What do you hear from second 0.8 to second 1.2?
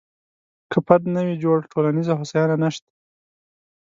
فرد